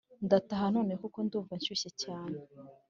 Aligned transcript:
Ndataha 0.25 0.65
none 0.75 0.93
kuko 1.01 1.17
ndumva 1.25 1.53
nshyushye 1.57 1.89
cyane 2.03 2.35